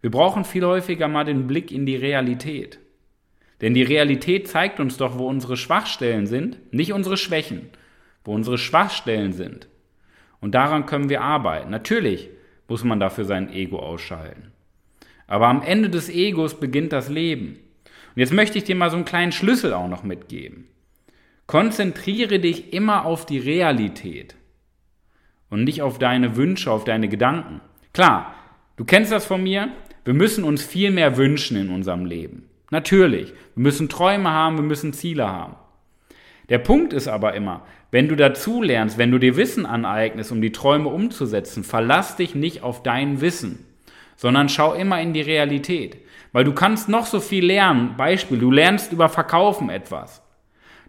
Wir 0.01 0.11
brauchen 0.11 0.45
viel 0.45 0.65
häufiger 0.65 1.07
mal 1.07 1.25
den 1.25 1.47
Blick 1.47 1.71
in 1.71 1.87
die 1.87 1.95
Realität. 1.95 2.81
Denn 3.61 3.73
die 3.73 3.85
Realität 3.85 4.49
zeigt 4.49 4.81
uns 4.81 4.97
doch, 4.97 5.17
wo 5.17 5.29
unsere 5.29 5.57
Schwachstellen 5.57 6.27
sind, 6.27 6.59
nicht 6.75 6.93
unsere 6.93 7.19
Schwächen, 7.19 7.71
wo 8.25 8.35
unsere 8.35 8.59
Schwachstellen 8.59 9.33
sind. 9.33 9.69
Und 10.41 10.57
daran 10.57 10.87
können 10.87 11.09
wir 11.09 11.21
arbeiten. 11.21 11.71
Natürlich 11.71 12.31
muss 12.69 12.85
man 12.85 13.01
dafür 13.01 13.25
sein 13.25 13.53
Ego 13.53 13.81
ausschalten. 13.81 14.53
Aber 15.27 15.49
am 15.49 15.63
Ende 15.63 15.91
des 15.91 16.09
Egos 16.09 16.61
beginnt 16.61 16.93
das 16.93 17.09
Leben. 17.09 17.59
Und 18.15 18.21
jetzt 18.21 18.33
möchte 18.33 18.59
ich 18.59 18.65
dir 18.65 18.77
mal 18.77 18.91
so 18.91 18.97
einen 18.97 19.05
kleinen 19.05 19.33
Schlüssel 19.33 19.73
auch 19.73 19.89
noch 19.89 20.03
mitgeben. 20.03 20.69
Konzentriere 21.47 22.39
dich 22.39 22.73
immer 22.73 23.05
auf 23.05 23.27
die 23.27 23.39
Realität 23.39 24.37
und 25.51 25.65
nicht 25.65 25.83
auf 25.83 25.99
deine 25.99 26.37
Wünsche, 26.37 26.71
auf 26.71 26.85
deine 26.85 27.09
Gedanken. 27.09 27.61
Klar, 27.93 28.35
du 28.77 28.85
kennst 28.85 29.13
das 29.13 29.25
von 29.25 29.43
mir, 29.43 29.71
wir 30.05 30.15
müssen 30.15 30.45
uns 30.45 30.63
viel 30.63 30.91
mehr 30.91 31.17
wünschen 31.17 31.57
in 31.57 31.71
unserem 31.71 32.05
Leben. 32.05 32.49
Natürlich, 32.71 33.33
wir 33.55 33.63
müssen 33.63 33.89
Träume 33.89 34.31
haben, 34.31 34.57
wir 34.57 34.65
müssen 34.65 34.93
Ziele 34.93 35.29
haben. 35.29 35.57
Der 36.49 36.59
Punkt 36.59 36.93
ist 36.93 37.09
aber 37.09 37.35
immer, 37.35 37.63
wenn 37.91 38.09
du 38.09 38.17
dazu 38.17 38.63
lernst, 38.63 38.99
wenn 38.99 39.11
du 39.11 39.19
dir 39.19 39.37
Wissen 39.37 39.65
aneignest, 39.65 40.31
um 40.31 40.43
die 40.43 40.53
Träume 40.53 40.89
umzusetzen, 40.89 41.65
verlass 41.65 42.17
dich 42.17 42.35
nicht 42.35 42.63
auf 42.63 42.83
dein 42.83 43.21
Wissen, 43.21 43.65
sondern 44.17 44.49
schau 44.49 44.75
immer 44.75 45.01
in 45.01 45.15
die 45.15 45.23
Realität. 45.23 45.97
Weil 46.33 46.45
du 46.45 46.53
kannst 46.53 46.89
noch 46.89 47.07
so 47.07 47.21
viel 47.21 47.47
lernen. 47.47 47.97
Beispiel, 47.97 48.39
du 48.39 48.51
lernst 48.51 48.93
über 48.93 49.09
Verkaufen 49.09 49.71
etwas. 49.71 50.23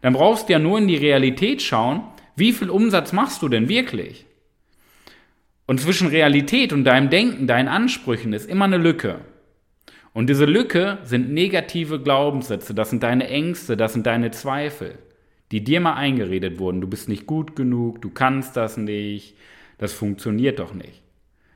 Dann 0.01 0.13
brauchst 0.13 0.49
du 0.49 0.53
ja 0.53 0.59
nur 0.59 0.77
in 0.77 0.87
die 0.87 0.97
Realität 0.97 1.61
schauen, 1.61 2.03
wie 2.35 2.53
viel 2.53 2.69
Umsatz 2.69 3.13
machst 3.13 3.41
du 3.41 3.49
denn 3.49 3.69
wirklich? 3.69 4.25
Und 5.65 5.79
zwischen 5.79 6.07
Realität 6.07 6.73
und 6.73 6.83
deinem 6.83 7.09
Denken, 7.09 7.47
deinen 7.47 7.67
Ansprüchen 7.67 8.33
ist 8.33 8.49
immer 8.49 8.65
eine 8.65 8.77
Lücke. 8.77 9.21
Und 10.13 10.27
diese 10.27 10.45
Lücke 10.45 10.97
sind 11.03 11.31
negative 11.31 12.01
Glaubenssätze, 12.01 12.73
das 12.73 12.89
sind 12.89 13.03
deine 13.03 13.27
Ängste, 13.27 13.77
das 13.77 13.93
sind 13.93 14.07
deine 14.07 14.31
Zweifel, 14.31 14.97
die 15.51 15.63
dir 15.63 15.79
mal 15.79 15.93
eingeredet 15.93 16.59
wurden. 16.59 16.81
Du 16.81 16.87
bist 16.87 17.09
nicht 17.09 17.25
gut 17.25 17.55
genug, 17.55 18.01
du 18.01 18.09
kannst 18.09 18.55
das 18.55 18.77
nicht, 18.77 19.35
das 19.77 19.93
funktioniert 19.93 20.59
doch 20.59 20.73
nicht. 20.73 21.01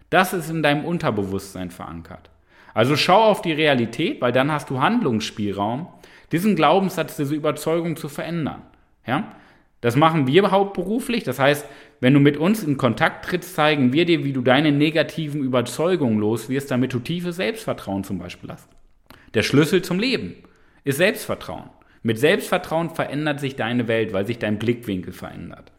Das 0.09 0.33
ist 0.33 0.49
in 0.49 0.63
deinem 0.63 0.85
Unterbewusstsein 0.85 1.71
verankert. 1.71 2.29
Also 2.73 2.95
schau 2.95 3.23
auf 3.23 3.41
die 3.41 3.53
Realität, 3.53 4.21
weil 4.21 4.31
dann 4.31 4.51
hast 4.51 4.69
du 4.69 4.79
Handlungsspielraum, 4.81 5.87
diesen 6.31 6.55
Glaubenssatz, 6.55 7.17
diese 7.17 7.35
Überzeugung 7.35 7.95
zu 7.95 8.09
verändern. 8.09 8.61
Ja? 9.05 9.35
Das 9.81 9.95
machen 9.95 10.27
wir 10.27 10.49
hauptberuflich. 10.49 11.23
Das 11.23 11.39
heißt, 11.39 11.65
wenn 11.99 12.13
du 12.13 12.19
mit 12.19 12.37
uns 12.37 12.63
in 12.63 12.77
Kontakt 12.77 13.25
trittst, 13.25 13.53
zeigen 13.55 13.93
wir 13.93 14.05
dir, 14.05 14.23
wie 14.23 14.33
du 14.33 14.41
deine 14.41 14.71
negativen 14.71 15.43
Überzeugungen 15.43 16.19
los 16.19 16.49
wirst, 16.49 16.71
damit 16.71 16.93
du 16.93 16.99
tiefes 16.99 17.35
Selbstvertrauen 17.35 18.03
zum 18.03 18.17
Beispiel 18.17 18.49
hast. 18.49 18.67
Der 19.33 19.43
Schlüssel 19.43 19.81
zum 19.81 19.99
Leben 19.99 20.35
ist 20.83 20.97
Selbstvertrauen. 20.97 21.69
Mit 22.03 22.19
Selbstvertrauen 22.19 22.89
verändert 22.89 23.39
sich 23.39 23.55
deine 23.55 23.87
Welt, 23.87 24.11
weil 24.13 24.27
sich 24.27 24.37
dein 24.37 24.59
Blickwinkel 24.59 25.13
verändert. 25.13 25.71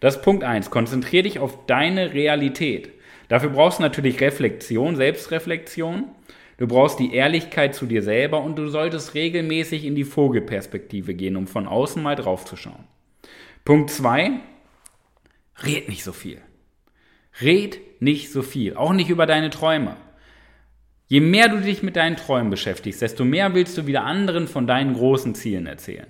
Das 0.00 0.16
ist 0.16 0.22
Punkt 0.22 0.44
1. 0.44 0.70
Konzentriere 0.70 1.22
dich 1.22 1.38
auf 1.38 1.66
deine 1.66 2.12
Realität. 2.12 2.92
Dafür 3.28 3.48
brauchst 3.48 3.78
du 3.78 3.82
natürlich 3.82 4.20
Reflexion, 4.20 4.96
Selbstreflexion. 4.96 6.04
Du 6.58 6.66
brauchst 6.68 6.98
die 7.00 7.14
Ehrlichkeit 7.14 7.74
zu 7.74 7.86
dir 7.86 8.02
selber 8.02 8.42
und 8.42 8.56
du 8.56 8.68
solltest 8.68 9.14
regelmäßig 9.14 9.84
in 9.84 9.94
die 9.94 10.04
Vogelperspektive 10.04 11.14
gehen, 11.14 11.36
um 11.36 11.46
von 11.46 11.66
außen 11.66 12.02
mal 12.02 12.14
drauf 12.14 12.44
zu 12.44 12.56
schauen. 12.56 12.84
Punkt 13.64 13.90
zwei, 13.90 14.32
red 15.64 15.88
nicht 15.88 16.04
so 16.04 16.12
viel. 16.12 16.42
Red 17.40 17.80
nicht 18.00 18.30
so 18.30 18.42
viel, 18.42 18.76
auch 18.76 18.92
nicht 18.92 19.08
über 19.08 19.24
deine 19.24 19.50
Träume. 19.50 19.96
Je 21.06 21.20
mehr 21.20 21.48
du 21.48 21.60
dich 21.60 21.82
mit 21.82 21.96
deinen 21.96 22.16
Träumen 22.16 22.50
beschäftigst, 22.50 23.02
desto 23.02 23.24
mehr 23.24 23.54
willst 23.54 23.76
du 23.76 23.86
wieder 23.86 24.04
anderen 24.04 24.48
von 24.48 24.66
deinen 24.66 24.94
großen 24.94 25.34
Zielen 25.34 25.66
erzählen. 25.66 26.06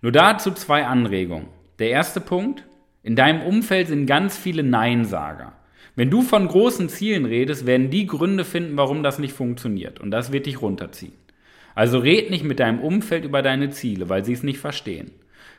Nur 0.00 0.12
dazu 0.12 0.52
zwei 0.52 0.86
Anregungen. 0.86 1.48
Der 1.78 1.90
erste 1.90 2.20
Punkt, 2.20 2.64
in 3.02 3.16
deinem 3.16 3.42
Umfeld 3.42 3.88
sind 3.88 4.06
ganz 4.06 4.36
viele 4.36 4.62
Neinsager. 4.62 5.54
Wenn 5.96 6.10
du 6.10 6.22
von 6.22 6.46
großen 6.46 6.88
Zielen 6.88 7.26
redest, 7.26 7.66
werden 7.66 7.90
die 7.90 8.06
Gründe 8.06 8.44
finden, 8.44 8.76
warum 8.76 9.02
das 9.02 9.18
nicht 9.18 9.34
funktioniert. 9.34 10.00
Und 10.00 10.10
das 10.10 10.32
wird 10.32 10.46
dich 10.46 10.62
runterziehen. 10.62 11.12
Also 11.74 11.98
red 11.98 12.30
nicht 12.30 12.44
mit 12.44 12.60
deinem 12.60 12.80
Umfeld 12.80 13.24
über 13.24 13.42
deine 13.42 13.70
Ziele, 13.70 14.08
weil 14.08 14.24
sie 14.24 14.32
es 14.32 14.42
nicht 14.42 14.58
verstehen. 14.58 15.10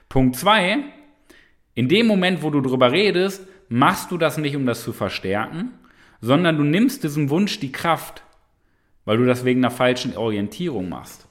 Punkt 0.10 0.36
zwei, 0.36 0.77
in 1.75 1.89
dem 1.89 2.08
Moment, 2.08 2.43
wo 2.43 2.50
du 2.50 2.62
drüber 2.62 2.91
redest, 2.91 3.46
machst 3.67 4.12
du 4.12 4.17
das 4.17 4.38
nicht, 4.38 4.55
um 4.55 4.65
das 4.65 4.84
zu 4.84 4.93
verstärken, 4.93 5.72
sondern 6.22 6.58
du 6.58 6.63
nimmst 6.63 7.03
diesem 7.03 7.29
Wunsch 7.29 7.60
die 7.60 7.72
Kraft, 7.72 8.22
weil 9.05 9.17
du 9.17 9.25
das 9.25 9.45
wegen 9.45 9.60
einer 9.60 9.72
falschen 9.72 10.15
Orientierung 10.17 10.89
machst. 10.89 11.27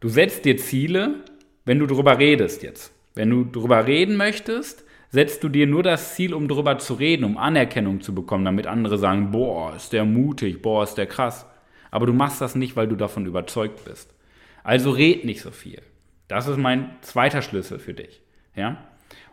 Du 0.00 0.08
setzt 0.08 0.44
dir 0.44 0.56
Ziele, 0.56 1.16
wenn 1.64 1.78
du 1.78 1.86
drüber 1.86 2.18
redest 2.18 2.62
jetzt. 2.62 2.92
Wenn 3.14 3.30
du 3.30 3.44
drüber 3.44 3.86
reden 3.86 4.16
möchtest, 4.16 4.84
setzt 5.10 5.42
du 5.42 5.48
dir 5.48 5.66
nur 5.66 5.82
das 5.82 6.14
Ziel, 6.14 6.32
um 6.34 6.48
drüber 6.48 6.78
zu 6.78 6.94
reden, 6.94 7.24
um 7.24 7.36
Anerkennung 7.36 8.00
zu 8.00 8.14
bekommen, 8.14 8.44
damit 8.44 8.66
andere 8.66 8.96
sagen, 8.96 9.30
boah, 9.30 9.74
ist 9.74 9.92
der 9.92 10.04
mutig, 10.04 10.62
boah, 10.62 10.84
ist 10.84 10.94
der 10.94 11.06
krass. 11.06 11.46
Aber 11.90 12.06
du 12.06 12.12
machst 12.12 12.40
das 12.40 12.54
nicht, 12.54 12.76
weil 12.76 12.88
du 12.88 12.96
davon 12.96 13.26
überzeugt 13.26 13.84
bist. 13.84 14.14
Also 14.62 14.90
red 14.90 15.24
nicht 15.24 15.40
so 15.40 15.50
viel. 15.50 15.82
Das 16.28 16.46
ist 16.46 16.58
mein 16.58 16.90
zweiter 17.00 17.42
Schlüssel 17.42 17.78
für 17.78 17.94
dich. 17.94 18.20
Ja? 18.54 18.84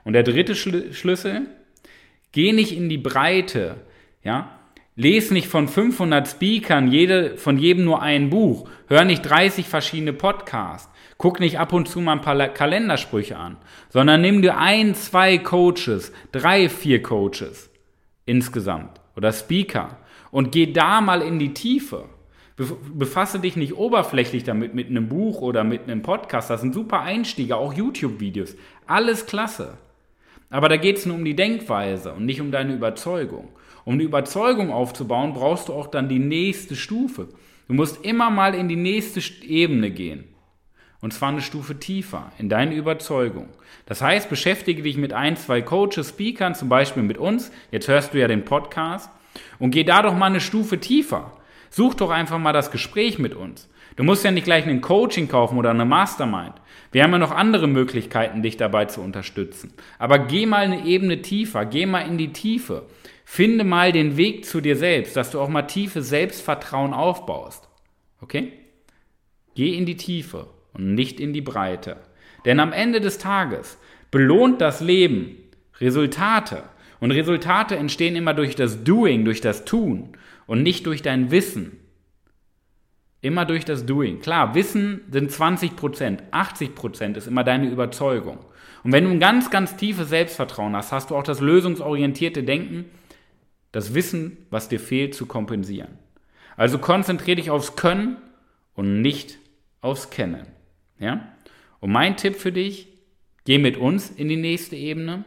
Und 0.04 0.14
der 0.14 0.24
dritte 0.24 0.56
Schlüssel, 0.56 1.48
geh 2.32 2.54
nicht 2.54 2.76
in 2.76 2.90
die 2.90 2.98
Breite, 2.98 3.76
ja. 4.24 4.57
Les 5.00 5.30
nicht 5.30 5.48
von 5.48 5.68
500 5.68 6.27
Speakern 6.27 6.88
jede, 6.92 7.38
von 7.38 7.60
jedem 7.60 7.86
nur 7.86 8.01
ein 8.01 8.32
Buch. 8.32 8.68
Hör 8.88 9.06
nicht 9.06 9.22
30 9.22 9.68
verschiedene 9.68 10.12
Podcasts. 10.12 10.89
Guck 11.20 11.39
nicht 11.39 11.60
ab 11.60 11.72
und 11.72 11.88
zu 11.88 12.01
mal 12.01 12.13
ein 12.13 12.22
paar 12.22 12.36
Kalendersprüche 12.48 13.38
an, 13.38 13.58
sondern 13.89 14.22
nimm 14.22 14.42
dir 14.42 14.58
ein, 14.58 14.96
zwei 14.96 15.38
Coaches, 15.38 16.12
drei, 16.32 16.68
vier 16.68 17.04
Coaches 17.04 17.70
insgesamt 18.25 19.00
oder 19.16 19.32
Speaker 19.32 19.98
und 20.32 20.51
geh 20.51 20.74
da 20.74 21.00
mal 21.00 21.22
in 21.22 21.38
die 21.38 21.54
Tiefe. 21.54 22.06
Befasse 22.56 23.39
dich 23.39 23.56
nicht 23.56 23.75
oberflächlich 23.75 24.44
damit 24.44 24.74
mit 24.74 24.89
einem 24.89 25.10
Buch 25.10 25.42
oder 25.42 25.63
mit 25.63 25.84
einem 25.84 26.01
Podcast. 26.01 26.50
Das 26.50 26.62
sind 26.62 26.74
super 26.74 27.01
Einstiege, 27.01 27.56
auch 27.56 27.72
YouTube-Videos. 27.72 28.56
Alles 28.88 29.27
klasse. 29.27 29.77
Aber 30.50 30.70
da 30.70 30.77
geht 30.77 30.98
es 30.98 31.06
nur 31.06 31.18
um 31.18 31.25
die 31.25 31.36
Denkweise 31.36 32.13
und 32.13 32.25
nicht 32.25 32.42
um 32.42 32.51
deine 32.51 32.74
Überzeugung. 32.74 33.50
Um 33.88 34.00
die 34.00 34.03
Überzeugung 34.03 34.70
aufzubauen, 34.70 35.32
brauchst 35.32 35.70
du 35.70 35.74
auch 35.74 35.88
dann 35.88 36.10
die 36.10 36.20
nächste 36.20 36.75
Stufe. 36.75 37.29
Du 37.70 37.74
musst 37.74 38.03
immer 38.03 38.29
mal 38.29 38.53
in 38.53 38.67
die 38.67 38.75
nächste 38.75 39.22
Ebene 39.46 39.91
gehen. 39.91 40.25
Und 41.00 41.13
zwar 41.13 41.29
eine 41.29 41.39
Stufe 41.39 41.79
tiefer 41.79 42.34
in 42.38 42.50
deine 42.50 42.75
Überzeugung. 42.75 43.48
Das 43.86 44.01
heißt, 44.01 44.29
beschäftige 44.29 44.84
dich 44.84 44.98
mit 44.98 45.13
ein, 45.13 45.38
zwei 45.38 45.62
Coaches, 45.62 46.10
Speakern, 46.10 46.53
zum 46.53 46.67
Beispiel 46.67 47.01
mit 47.01 47.17
uns. 47.17 47.50
Jetzt 47.72 47.88
hörst 47.88 48.13
du 48.13 48.20
ja 48.20 48.27
den 48.27 48.44
Podcast. 48.44 49.10
Und 49.58 49.72
geh 49.72 49.86
da 49.86 50.01
doch 50.01 50.17
mal 50.17 50.25
eine 50.25 50.41
Stufe 50.41 50.82
tiefer. 50.82 51.32
Such 51.70 51.94
doch 51.94 52.10
einfach 52.10 52.39
mal 52.39 52.51
das 52.51 52.72
Gespräch 52.72 53.20
mit 53.20 53.36
uns. 53.36 53.70
Du 53.96 54.03
musst 54.03 54.25
ja 54.25 54.32
nicht 54.32 54.44
gleich 54.44 54.67
ein 54.67 54.82
Coaching 54.82 55.29
kaufen 55.29 55.58
oder 55.58 55.70
eine 55.70 55.86
Mastermind. 55.86 56.56
Wir 56.91 57.03
haben 57.03 57.13
ja 57.13 57.20
noch 57.20 57.32
andere 57.32 57.67
Möglichkeiten, 57.67 58.44
dich 58.44 58.58
dabei 58.58 58.84
zu 58.84 59.00
unterstützen. 59.00 59.72
Aber 59.98 60.20
geh 60.20 60.46
mal 60.46 60.65
eine 60.65 60.86
Ebene 60.86 61.22
tiefer, 61.22 61.65
geh 61.65 61.86
mal 61.86 62.01
in 62.01 62.17
die 62.17 62.34
Tiefe. 62.34 62.84
Finde 63.30 63.66
mal 63.66 63.92
den 63.92 64.16
Weg 64.16 64.46
zu 64.46 64.62
dir 64.62 64.78
selbst, 64.78 65.18
dass 65.18 65.32
du 65.32 65.42
auch 65.42 65.50
mal 65.50 65.64
tiefes 65.64 66.08
Selbstvertrauen 66.08 66.94
aufbaust. 66.94 67.68
Okay? 68.22 68.54
Geh 69.54 69.76
in 69.76 69.86
die 69.86 69.98
Tiefe 69.98 70.48
und 70.74 70.96
nicht 70.96 71.20
in 71.20 71.34
die 71.34 71.42
Breite. 71.42 71.98
Denn 72.46 72.62
am 72.62 72.72
Ende 72.72 73.02
des 73.02 73.18
Tages 73.18 73.78
belohnt 74.12 74.62
das 74.62 74.80
Leben 74.80 75.36
Resultate. 75.82 76.64
Und 77.02 77.12
Resultate 77.12 77.76
entstehen 77.76 78.16
immer 78.16 78.34
durch 78.34 78.56
das 78.56 78.86
Doing, 78.86 79.26
durch 79.26 79.42
das 79.42 79.66
Tun 79.66 80.14
und 80.48 80.64
nicht 80.64 80.86
durch 80.86 81.02
dein 81.02 81.30
Wissen. 81.30 81.82
Immer 83.20 83.44
durch 83.44 83.66
das 83.66 83.86
Doing. 83.86 84.22
Klar, 84.22 84.56
Wissen 84.56 85.02
sind 85.12 85.34
20 85.34 85.76
Prozent, 85.76 86.24
80 86.32 86.76
Prozent 86.76 87.18
ist 87.18 87.28
immer 87.28 87.44
deine 87.44 87.70
Überzeugung. 87.70 88.40
Und 88.86 88.94
wenn 88.94 89.04
du 89.04 89.10
ein 89.10 89.20
ganz, 89.20 89.52
ganz 89.52 89.76
tiefes 89.76 90.08
Selbstvertrauen 90.08 90.78
hast, 90.78 90.94
hast 90.94 91.12
du 91.12 91.16
auch 91.18 91.24
das 91.24 91.42
lösungsorientierte 91.42 92.44
Denken, 92.44 92.86
das 93.72 93.94
Wissen, 93.94 94.38
was 94.50 94.70
dir 94.70 94.80
fehlt, 94.80 95.14
zu 95.16 95.26
kompensieren. 95.26 96.00
Also 96.56 96.80
konzentriere 96.80 97.36
dich 97.38 97.50
aufs 97.50 97.76
Können 97.76 98.18
und 98.74 99.02
nicht 99.02 99.38
aufs 99.82 100.10
Kennen. 100.10 100.48
Ja? 101.00 101.34
Und 101.80 101.92
mein 101.92 102.18
Tipp 102.18 102.36
für 102.36 102.52
dich, 102.52 102.88
geh 103.46 103.58
mit 103.58 103.78
uns 103.78 104.10
in 104.10 104.28
die 104.28 104.38
nächste 104.38 104.76
Ebene, 104.76 105.24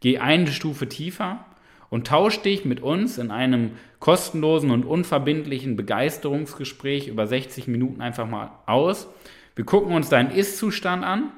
geh 0.00 0.18
eine 0.18 0.46
Stufe 0.48 0.88
tiefer 0.88 1.44
und 1.90 2.06
tausch 2.06 2.40
dich 2.40 2.64
mit 2.64 2.80
uns 2.80 3.18
in 3.18 3.30
einem 3.30 3.72
kostenlosen 3.98 4.70
und 4.70 4.84
unverbindlichen 4.84 5.76
Begeisterungsgespräch 5.76 7.08
über 7.08 7.26
60 7.26 7.66
Minuten 7.66 8.00
einfach 8.00 8.28
mal 8.28 8.52
aus. 8.66 9.08
Wir 9.56 9.64
gucken 9.64 9.92
uns 9.92 10.08
deinen 10.08 10.30
Ist-Zustand 10.30 11.04
an. 11.04 11.32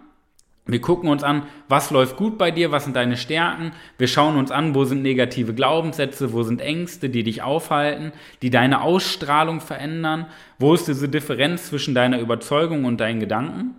Wir 0.67 0.81
gucken 0.81 1.09
uns 1.09 1.23
an, 1.23 1.45
was 1.69 1.91
läuft 1.91 2.17
gut 2.17 2.39
bei 2.39 2.51
dir, 2.51 2.71
was 2.71 2.85
sind 2.85 2.95
deine 2.95 3.17
Stärken. 3.17 3.73
Wir 3.99 4.07
schauen 4.07 4.37
uns 4.37 4.51
an, 4.51 4.75
wo 4.75 4.85
sind 4.85 5.03
negative 5.03 5.55
Glaubenssätze, 5.55 6.33
wo 6.33 6.43
sind 6.43 6.61
Ängste, 6.61 7.09
die 7.09 7.25
dich 7.25 7.43
aufhalten, 7.43 8.13
die 8.43 8.51
deine 8.51 8.83
Ausstrahlung 8.83 9.61
verändern. 9.61 10.27
Wo 10.59 10.75
ist 10.75 10.87
diese 10.87 11.09
Differenz 11.09 11.69
zwischen 11.69 11.95
deiner 11.95 12.21
Überzeugung 12.21 12.85
und 12.85 13.01
deinen 13.01 13.21
Gedanken? 13.21 13.75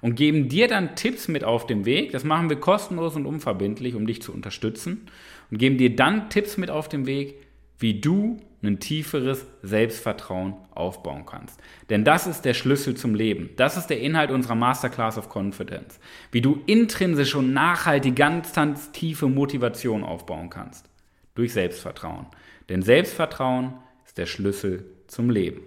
Und 0.00 0.14
geben 0.14 0.48
dir 0.48 0.68
dann 0.68 0.94
Tipps 0.94 1.26
mit 1.26 1.42
auf 1.42 1.66
dem 1.66 1.84
Weg. 1.84 2.12
Das 2.12 2.22
machen 2.22 2.48
wir 2.48 2.60
kostenlos 2.60 3.16
und 3.16 3.26
unverbindlich, 3.26 3.96
um 3.96 4.06
dich 4.06 4.22
zu 4.22 4.32
unterstützen 4.32 5.08
und 5.50 5.58
geben 5.58 5.78
dir 5.78 5.96
dann 5.96 6.30
Tipps 6.30 6.56
mit 6.56 6.70
auf 6.70 6.88
den 6.88 7.06
Weg, 7.06 7.47
wie 7.78 8.00
du 8.00 8.38
ein 8.62 8.80
tieferes 8.80 9.46
Selbstvertrauen 9.62 10.54
aufbauen 10.72 11.26
kannst. 11.26 11.60
Denn 11.90 12.04
das 12.04 12.26
ist 12.26 12.44
der 12.44 12.54
Schlüssel 12.54 12.96
zum 12.96 13.14
Leben. 13.14 13.50
Das 13.56 13.76
ist 13.76 13.86
der 13.86 14.00
Inhalt 14.00 14.32
unserer 14.32 14.56
Masterclass 14.56 15.16
of 15.16 15.28
Confidence. 15.34 16.00
Wie 16.32 16.40
du 16.40 16.60
intrinsisch 16.66 17.36
und 17.36 17.52
nachhaltig 17.52 18.16
ganz, 18.16 18.52
ganz 18.52 18.90
tiefe 18.90 19.28
Motivation 19.28 20.02
aufbauen 20.02 20.50
kannst. 20.50 20.90
Durch 21.36 21.52
Selbstvertrauen. 21.52 22.26
Denn 22.68 22.82
Selbstvertrauen 22.82 23.74
ist 24.04 24.18
der 24.18 24.26
Schlüssel 24.26 24.84
zum 25.06 25.30
Leben. 25.30 25.60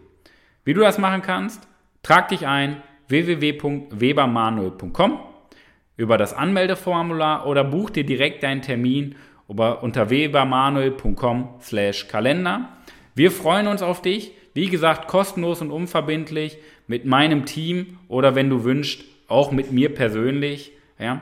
Wie 0.66 0.74
du 0.74 0.82
das 0.82 0.98
machen 0.98 1.22
kannst, 1.22 1.66
trag 2.04 2.28
dich 2.28 2.46
ein 2.46 2.84
www.webermanuel.com 3.08 5.20
über 5.96 6.18
das 6.18 6.34
Anmeldeformular 6.34 7.48
oder 7.48 7.64
buch 7.64 7.90
dir 7.90 8.06
direkt 8.06 8.44
deinen 8.44 8.62
Termin 8.62 9.16
unter 9.60 10.10
webermanuel.com/kalender. 10.10 12.70
Wir 13.16 13.32
freuen 13.32 13.68
uns 13.68 13.82
auf 13.82 14.02
dich. 14.02 14.32
Wie 14.54 14.70
gesagt, 14.70 15.08
kostenlos 15.08 15.62
und 15.62 15.72
unverbindlich 15.72 16.58
mit 16.88 17.06
meinem 17.06 17.46
Team 17.46 18.00
oder 18.08 18.36
wenn 18.36 18.50
du 18.50 18.64
wünschst, 18.64 19.04
auch 19.28 19.52
mit 19.52 19.72
mir 19.72 19.94
persönlich. 19.94 20.72
Ja. 21.00 21.22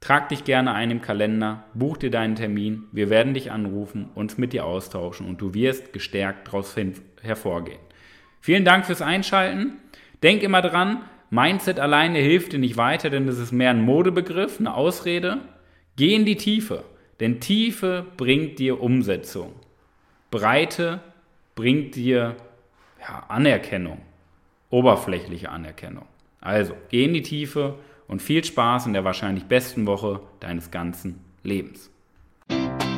Trag 0.00 0.28
dich 0.28 0.44
gerne 0.44 0.72
ein 0.72 0.90
im 0.90 1.00
Kalender, 1.00 1.64
buch 1.74 1.96
dir 1.96 2.10
deinen 2.10 2.36
Termin, 2.36 2.84
wir 2.92 3.10
werden 3.10 3.34
dich 3.34 3.50
anrufen, 3.50 4.10
uns 4.14 4.38
mit 4.38 4.52
dir 4.52 4.64
austauschen 4.64 5.26
und 5.26 5.40
du 5.40 5.54
wirst 5.54 5.92
gestärkt 5.92 6.48
daraus 6.48 6.76
hervorgehen. 7.22 7.80
Vielen 8.40 8.64
Dank 8.64 8.86
fürs 8.86 9.02
Einschalten. 9.02 9.78
Denk 10.22 10.42
immer 10.42 10.62
dran, 10.62 11.02
Mindset 11.30 11.80
alleine 11.80 12.20
hilft 12.20 12.52
dir 12.52 12.58
nicht 12.58 12.76
weiter, 12.76 13.10
denn 13.10 13.26
es 13.26 13.38
ist 13.38 13.52
mehr 13.52 13.70
ein 13.70 13.82
Modebegriff, 13.82 14.60
eine 14.60 14.74
Ausrede. 14.74 15.38
Geh 15.96 16.14
in 16.14 16.24
die 16.24 16.36
Tiefe, 16.36 16.84
denn 17.20 17.40
Tiefe 17.40 18.06
bringt 18.16 18.58
dir 18.58 18.80
Umsetzung. 18.80 19.54
Breite 20.30 21.00
bringt 21.54 21.94
dir 21.94 22.36
ja, 23.00 23.24
Anerkennung, 23.28 24.00
oberflächliche 24.70 25.50
Anerkennung. 25.50 26.06
Also, 26.40 26.74
geh 26.90 27.04
in 27.04 27.14
die 27.14 27.22
Tiefe 27.22 27.78
und 28.08 28.22
viel 28.22 28.44
Spaß 28.44 28.86
in 28.86 28.92
der 28.92 29.04
wahrscheinlich 29.04 29.44
besten 29.44 29.86
Woche 29.86 30.20
deines 30.40 30.70
ganzen 30.70 31.20
Lebens. 31.42 31.90